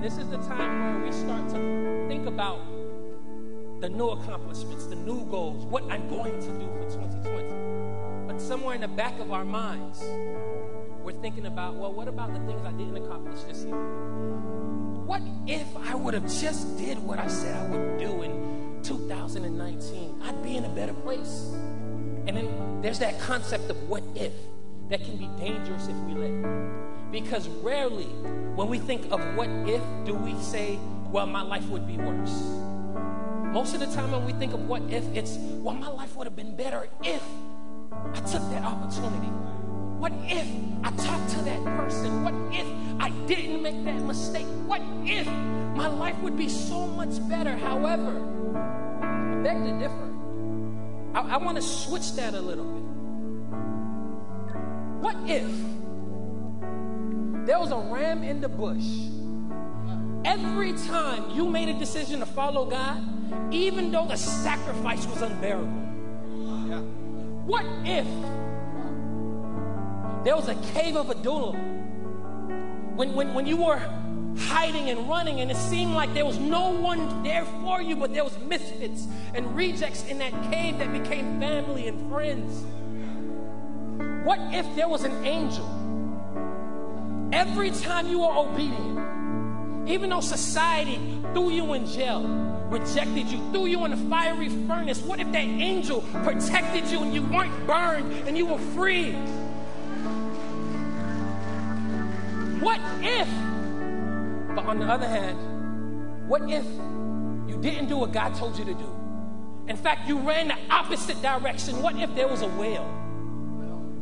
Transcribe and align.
And 0.00 0.10
this 0.10 0.16
is 0.16 0.30
the 0.30 0.38
time 0.38 1.02
where 1.02 1.04
we 1.04 1.12
start 1.12 1.46
to 1.50 2.06
think 2.08 2.26
about 2.26 2.62
the 3.82 3.88
new 3.90 4.08
accomplishments, 4.08 4.86
the 4.86 4.94
new 4.94 5.26
goals, 5.26 5.66
what 5.66 5.84
I'm 5.90 6.08
going 6.08 6.40
to 6.40 6.46
do 6.46 6.70
for 6.78 6.84
2020. 6.88 8.26
But 8.26 8.40
somewhere 8.40 8.74
in 8.76 8.80
the 8.80 8.88
back 8.88 9.20
of 9.20 9.30
our 9.30 9.44
minds, 9.44 10.02
we're 11.04 11.20
thinking 11.20 11.44
about, 11.44 11.74
well, 11.74 11.92
what 11.92 12.08
about 12.08 12.32
the 12.32 12.40
things 12.46 12.64
I 12.64 12.72
didn't 12.72 12.96
accomplish 12.96 13.42
this 13.42 13.62
year? 13.64 13.76
What 15.04 15.20
if 15.46 15.68
I 15.76 15.94
would 15.96 16.14
have 16.14 16.32
just 16.40 16.78
did 16.78 16.98
what 17.00 17.18
I 17.18 17.28
said 17.28 17.54
I 17.54 17.68
would 17.68 17.98
do 17.98 18.22
in 18.22 18.80
2019? 18.82 20.22
I'd 20.22 20.42
be 20.42 20.56
in 20.56 20.64
a 20.64 20.70
better 20.70 20.94
place. 20.94 21.52
And 22.26 22.38
then 22.38 22.80
there's 22.80 23.00
that 23.00 23.20
concept 23.20 23.68
of 23.68 23.76
what 23.86 24.02
if 24.14 24.32
that 24.88 25.04
can 25.04 25.18
be 25.18 25.28
dangerous 25.38 25.88
if 25.88 25.96
we 26.06 26.14
let. 26.14 26.89
Because 27.10 27.48
rarely, 27.48 28.04
when 28.54 28.68
we 28.68 28.78
think 28.78 29.10
of 29.10 29.20
what 29.36 29.48
if, 29.68 29.82
do 30.04 30.14
we 30.14 30.34
say, 30.40 30.78
well, 31.10 31.26
my 31.26 31.42
life 31.42 31.66
would 31.68 31.86
be 31.86 31.96
worse. 31.96 32.30
Most 33.52 33.74
of 33.74 33.80
the 33.80 33.86
time, 33.86 34.12
when 34.12 34.24
we 34.24 34.32
think 34.32 34.52
of 34.52 34.68
what 34.68 34.82
if, 34.90 35.04
it's, 35.14 35.36
well, 35.62 35.74
my 35.74 35.88
life 35.88 36.14
would 36.16 36.26
have 36.26 36.36
been 36.36 36.54
better 36.54 36.88
if 37.02 37.22
I 37.90 38.20
took 38.20 38.42
that 38.50 38.62
opportunity. 38.62 39.26
What 39.98 40.12
if 40.26 40.46
I 40.84 40.90
talked 40.92 41.30
to 41.30 41.42
that 41.42 41.64
person? 41.76 42.22
What 42.22 42.34
if 42.54 42.66
I 43.00 43.10
didn't 43.26 43.60
make 43.60 43.84
that 43.84 44.00
mistake? 44.02 44.46
What 44.66 44.80
if 45.04 45.26
my 45.76 45.88
life 45.88 46.16
would 46.20 46.38
be 46.38 46.48
so 46.48 46.86
much 46.86 47.28
better? 47.28 47.56
However, 47.56 48.16
I 49.02 49.42
beg 49.42 49.64
to 49.64 49.78
differ. 49.78 50.10
I, 51.14 51.34
I 51.34 51.36
want 51.38 51.56
to 51.56 51.62
switch 51.62 52.12
that 52.14 52.34
a 52.34 52.40
little 52.40 52.64
bit. 52.64 52.84
What 55.02 55.16
if 55.28 55.50
there 57.50 57.58
was 57.58 57.72
a 57.72 57.76
ram 57.76 58.22
in 58.22 58.40
the 58.40 58.48
bush? 58.48 58.86
Every 60.24 60.72
time 60.86 61.30
you 61.30 61.48
made 61.48 61.68
a 61.68 61.74
decision 61.74 62.20
to 62.20 62.26
follow 62.26 62.64
God, 62.64 63.02
even 63.52 63.90
though 63.90 64.06
the 64.06 64.14
sacrifice 64.14 65.04
was 65.08 65.20
unbearable. 65.20 65.66
What 67.46 67.64
if 67.84 68.06
there 70.24 70.36
was 70.36 70.46
a 70.46 70.54
cave 70.72 70.94
of 70.94 71.10
Adullam? 71.10 71.56
When, 72.94 73.14
when, 73.14 73.34
when 73.34 73.48
you 73.48 73.56
were 73.56 73.82
hiding 74.38 74.88
and 74.88 75.08
running 75.08 75.40
and 75.40 75.50
it 75.50 75.56
seemed 75.56 75.94
like 75.94 76.14
there 76.14 76.26
was 76.26 76.38
no 76.38 76.70
one 76.70 77.24
there 77.24 77.44
for 77.62 77.82
you, 77.82 77.96
but 77.96 78.14
there 78.14 78.22
was 78.22 78.38
misfits 78.46 79.08
and 79.34 79.56
rejects 79.56 80.04
in 80.04 80.18
that 80.18 80.30
cave 80.52 80.78
that 80.78 80.92
became 80.92 81.40
family 81.40 81.88
and 81.88 82.08
friends. 82.12 82.64
What 84.24 84.38
if 84.54 84.72
there 84.76 84.88
was 84.88 85.02
an 85.02 85.26
angel? 85.26 85.79
Every 87.32 87.70
time 87.70 88.08
you 88.08 88.20
were 88.20 88.32
obedient, 88.32 89.88
even 89.88 90.10
though 90.10 90.20
society 90.20 90.98
threw 91.32 91.50
you 91.50 91.72
in 91.74 91.86
jail, 91.86 92.22
rejected 92.68 93.26
you, 93.26 93.38
threw 93.52 93.66
you 93.66 93.84
in 93.84 93.92
a 93.92 93.96
fiery 93.96 94.48
furnace, 94.66 95.00
what 95.02 95.20
if 95.20 95.30
that 95.32 95.38
angel 95.38 96.02
protected 96.24 96.86
you 96.88 97.02
and 97.02 97.14
you 97.14 97.22
weren't 97.22 97.66
burned 97.66 98.12
and 98.28 98.36
you 98.36 98.46
were 98.46 98.58
free? 98.58 99.12
What 102.60 102.80
if, 103.00 103.28
but 104.54 104.66
on 104.66 104.80
the 104.80 104.86
other 104.86 105.08
hand, 105.08 106.28
what 106.28 106.42
if 106.50 106.64
you 107.48 107.58
didn't 107.60 107.88
do 107.88 107.96
what 107.96 108.12
God 108.12 108.34
told 108.34 108.58
you 108.58 108.64
to 108.64 108.74
do? 108.74 108.96
In 109.68 109.76
fact, 109.76 110.08
you 110.08 110.18
ran 110.18 110.48
the 110.48 110.56
opposite 110.68 111.22
direction. 111.22 111.80
What 111.80 111.96
if 111.96 112.12
there 112.16 112.26
was 112.26 112.42
a 112.42 112.48
whale 112.48 112.88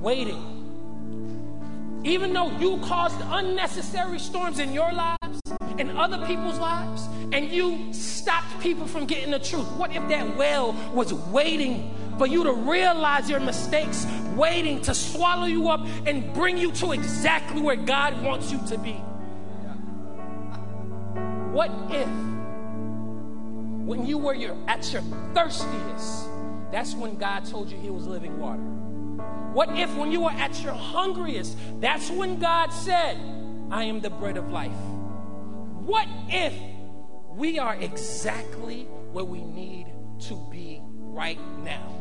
waiting? 0.00 0.57
Even 2.08 2.32
though 2.32 2.50
you 2.58 2.78
caused 2.78 3.20
unnecessary 3.26 4.18
storms 4.18 4.60
in 4.60 4.72
your 4.72 4.90
lives 4.92 5.42
and 5.78 5.90
other 5.90 6.16
people's 6.26 6.58
lives, 6.58 7.06
and 7.32 7.50
you 7.50 7.92
stopped 7.92 8.58
people 8.60 8.86
from 8.86 9.04
getting 9.04 9.30
the 9.30 9.38
truth, 9.38 9.70
what 9.72 9.94
if 9.94 10.08
that 10.08 10.34
well 10.38 10.72
was 10.94 11.12
waiting 11.12 11.94
for 12.16 12.26
you 12.26 12.44
to 12.44 12.52
realize 12.52 13.28
your 13.28 13.40
mistakes, 13.40 14.06
waiting 14.34 14.80
to 14.80 14.94
swallow 14.94 15.44
you 15.44 15.68
up 15.68 15.86
and 16.06 16.32
bring 16.32 16.56
you 16.56 16.72
to 16.72 16.92
exactly 16.92 17.60
where 17.60 17.76
God 17.76 18.22
wants 18.22 18.50
you 18.50 18.58
to 18.68 18.78
be? 18.78 18.94
What 21.52 21.70
if, 21.90 22.08
when 23.86 24.06
you 24.06 24.16
were 24.16 24.34
your, 24.34 24.56
at 24.66 24.90
your 24.94 25.02
thirstiest, 25.34 26.26
that's 26.72 26.94
when 26.94 27.18
God 27.18 27.44
told 27.44 27.70
you 27.70 27.76
He 27.76 27.90
was 27.90 28.06
living 28.06 28.38
water? 28.38 28.87
What 29.52 29.70
if, 29.76 29.94
when 29.96 30.12
you 30.12 30.20
were 30.20 30.30
at 30.30 30.62
your 30.62 30.74
hungriest, 30.74 31.56
that's 31.80 32.10
when 32.10 32.38
God 32.38 32.70
said, 32.70 33.18
I 33.70 33.84
am 33.84 34.00
the 34.00 34.10
bread 34.10 34.36
of 34.36 34.50
life? 34.50 34.72
What 35.84 36.06
if 36.28 36.54
we 37.30 37.58
are 37.58 37.74
exactly 37.76 38.84
where 39.12 39.24
we 39.24 39.40
need 39.42 39.86
to 40.28 40.34
be 40.50 40.80
right 40.82 41.38
now? 41.64 41.94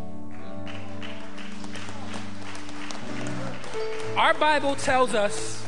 Our 4.17 4.33
Bible 4.33 4.75
tells 4.75 5.13
us 5.13 5.63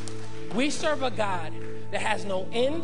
we 0.54 0.70
serve 0.70 1.04
a 1.04 1.12
God 1.12 1.54
that 1.92 2.02
has 2.02 2.26
no 2.26 2.48
end, 2.52 2.84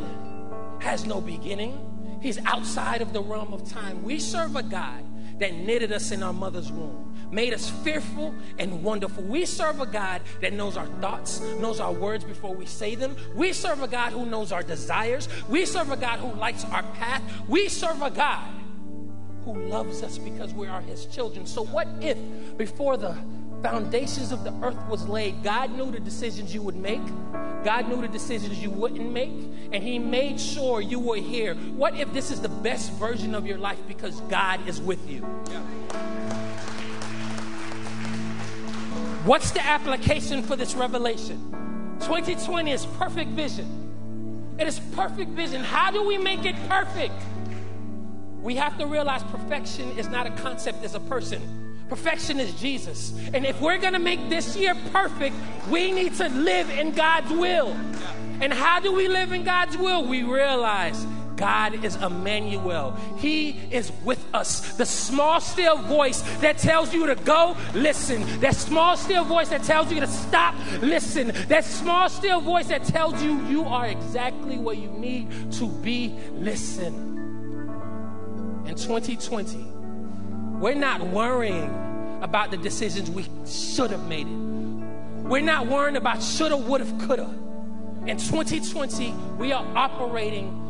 has 0.81 1.05
no 1.05 1.19
beginning. 1.19 2.19
He's 2.21 2.37
outside 2.45 3.01
of 3.01 3.13
the 3.13 3.21
realm 3.21 3.53
of 3.53 3.69
time. 3.69 4.03
We 4.03 4.19
serve 4.19 4.55
a 4.55 4.63
God 4.63 5.03
that 5.39 5.53
knitted 5.53 5.91
us 5.91 6.11
in 6.11 6.23
our 6.23 6.33
mother's 6.33 6.71
womb, 6.71 7.04
made 7.31 7.53
us 7.53 7.69
fearful 7.69 8.33
and 8.57 8.83
wonderful. 8.83 9.23
We 9.23 9.45
serve 9.45 9.79
a 9.79 9.85
God 9.85 10.21
that 10.41 10.53
knows 10.53 10.77
our 10.77 10.87
thoughts, 11.01 11.39
knows 11.59 11.79
our 11.79 11.91
words 11.91 12.23
before 12.23 12.53
we 12.53 12.65
say 12.65 12.95
them. 12.95 13.15
We 13.35 13.53
serve 13.53 13.81
a 13.81 13.87
God 13.87 14.13
who 14.13 14.25
knows 14.25 14.51
our 14.51 14.63
desires. 14.63 15.27
We 15.49 15.65
serve 15.65 15.91
a 15.91 15.97
God 15.97 16.19
who 16.19 16.33
lights 16.39 16.65
our 16.65 16.83
path. 16.83 17.21
We 17.47 17.69
serve 17.69 18.01
a 18.01 18.11
God 18.11 18.47
who 19.43 19.53
loves 19.67 20.01
us 20.01 20.17
because 20.17 20.53
we 20.53 20.67
are 20.67 20.81
his 20.81 21.05
children. 21.05 21.45
So, 21.45 21.63
what 21.65 21.87
if 22.01 22.17
before 22.57 22.97
the 22.97 23.15
foundations 23.61 24.31
of 24.31 24.43
the 24.43 24.53
earth 24.61 24.77
was 24.87 25.07
laid, 25.07 25.41
God 25.43 25.71
knew 25.71 25.91
the 25.91 25.99
decisions 25.99 26.53
you 26.53 26.61
would 26.61 26.75
make. 26.75 27.01
God 27.63 27.89
knew 27.89 27.99
the 27.99 28.07
decisions 28.07 28.61
you 28.61 28.69
wouldn't 28.69 29.11
make, 29.11 29.31
and 29.71 29.83
He 29.83 29.97
made 29.97 30.39
sure 30.39 30.81
you 30.81 30.99
were 30.99 31.17
here. 31.17 31.55
What 31.55 31.95
if 31.95 32.13
this 32.13 32.29
is 32.29 32.41
the 32.41 32.49
best 32.49 32.91
version 32.93 33.33
of 33.33 33.47
your 33.47 33.57
life 33.57 33.79
because 33.87 34.21
God 34.21 34.67
is 34.67 34.79
with 34.79 35.09
you? 35.09 35.25
Yeah. 35.49 35.84
What's 39.25 39.49
the 39.49 39.65
application 39.65 40.43
for 40.43 40.55
this 40.55 40.75
revelation? 40.75 41.97
2020 42.01 42.71
is 42.71 42.85
perfect 42.85 43.31
vision. 43.31 44.55
It 44.59 44.67
is 44.67 44.79
perfect 44.93 45.31
vision. 45.31 45.63
How 45.63 45.89
do 45.89 46.03
we 46.03 46.19
make 46.19 46.45
it 46.45 46.55
perfect? 46.69 47.15
We 48.43 48.53
have 48.53 48.77
to 48.77 48.85
realize 48.85 49.23
perfection 49.23 49.97
is 49.97 50.09
not 50.09 50.27
a 50.27 50.29
concept, 50.29 50.83
it's 50.83 50.93
a 50.93 50.99
person. 50.99 51.41
Perfection 51.89 52.39
is 52.39 52.53
Jesus. 52.61 53.13
And 53.33 53.47
if 53.47 53.59
we're 53.59 53.79
going 53.79 53.93
to 53.93 53.99
make 53.99 54.29
this 54.29 54.55
year 54.55 54.75
perfect, 54.91 55.35
we 55.71 55.91
need 55.91 56.13
to 56.17 56.29
live 56.29 56.69
in 56.69 56.91
God's 56.91 57.31
will. 57.31 57.75
And 58.41 58.53
how 58.53 58.79
do 58.79 58.91
we 58.91 59.07
live 59.07 59.31
in 59.31 59.43
God's 59.43 59.75
will? 59.75 60.05
We 60.05 60.21
realize 60.21 61.03
God 61.35 61.83
is 61.83 61.95
Emmanuel. 61.97 62.95
He 63.17 63.59
is 63.71 63.91
with 64.03 64.23
us. 64.33 64.75
The 64.77 64.85
small, 64.85 65.39
still 65.41 65.77
voice 65.77 66.21
that 66.39 66.57
tells 66.57 66.93
you 66.93 67.07
to 67.07 67.15
go, 67.15 67.57
listen. 67.73 68.25
That 68.39 68.55
small, 68.55 68.97
still 68.97 69.23
voice 69.23 69.49
that 69.49 69.63
tells 69.63 69.91
you 69.91 69.99
to 69.99 70.07
stop, 70.07 70.55
listen. 70.81 71.31
That 71.47 71.65
small, 71.65 72.09
still 72.09 72.41
voice 72.41 72.67
that 72.67 72.83
tells 72.85 73.21
you 73.21 73.41
you 73.47 73.63
are 73.65 73.87
exactly 73.87 74.57
where 74.57 74.75
you 74.75 74.89
need 74.89 75.51
to 75.53 75.67
be, 75.67 76.15
listen. 76.33 76.93
In 78.65 78.75
2020, 78.75 79.57
we're 80.59 80.73
not 80.73 81.01
worrying 81.01 82.19
about 82.21 82.49
the 82.49 82.57
decisions 82.57 83.11
we 83.11 83.25
should 83.45 83.91
have 83.91 84.07
made 84.07 84.27
it. 84.27 84.35
We're 85.27 85.41
not 85.41 85.67
worrying 85.67 85.97
about 85.97 86.21
shoulda, 86.23 86.57
woulda, 86.57 86.85
coulda. 87.05 87.29
In 88.07 88.17
2020, 88.17 89.11
we 89.37 89.51
are 89.51 89.65
operating 89.75 90.64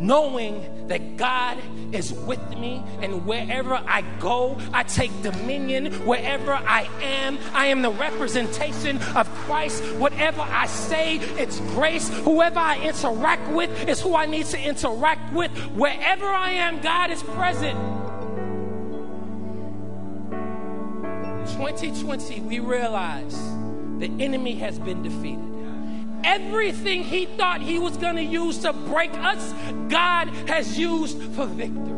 knowing 0.00 0.88
that 0.88 1.16
God 1.16 1.58
is 1.92 2.12
with 2.12 2.40
me, 2.50 2.82
and 3.00 3.26
wherever 3.26 3.74
I 3.74 4.02
go, 4.20 4.58
I 4.72 4.82
take 4.82 5.10
dominion. 5.22 5.92
Wherever 6.06 6.52
I 6.52 6.88
am, 7.02 7.38
I 7.52 7.66
am 7.66 7.82
the 7.82 7.90
representation 7.90 8.98
of 9.14 9.28
Christ. 9.44 9.82
Whatever 9.96 10.42
I 10.42 10.66
say, 10.66 11.16
it's 11.38 11.60
grace. 11.60 12.08
Whoever 12.08 12.58
I 12.58 12.78
interact 12.80 13.50
with 13.52 13.88
is 13.88 14.00
who 14.00 14.14
I 14.14 14.26
need 14.26 14.46
to 14.46 14.60
interact 14.60 15.32
with. 15.32 15.50
Wherever 15.74 16.26
I 16.26 16.50
am, 16.52 16.80
God 16.80 17.10
is 17.10 17.22
present. 17.22 17.78
2020, 21.56 22.40
we 22.40 22.58
realize 22.58 23.34
the 23.98 24.10
enemy 24.20 24.54
has 24.56 24.78
been 24.78 25.02
defeated. 25.02 25.55
Everything 26.24 27.02
he 27.02 27.26
thought 27.26 27.60
he 27.60 27.78
was 27.78 27.96
going 27.96 28.16
to 28.16 28.22
use 28.22 28.58
to 28.58 28.72
break 28.72 29.12
us, 29.14 29.52
God 29.88 30.28
has 30.48 30.78
used 30.78 31.20
for 31.34 31.46
victory. 31.46 31.95